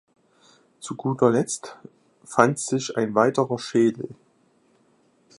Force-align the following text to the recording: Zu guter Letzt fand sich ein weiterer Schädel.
Zu 0.79 0.95
guter 0.95 1.29
Letzt 1.29 1.77
fand 2.25 2.57
sich 2.57 2.97
ein 2.97 3.13
weiterer 3.13 3.59
Schädel. 3.59 4.09